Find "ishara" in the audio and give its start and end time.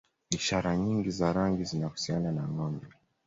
0.29-0.77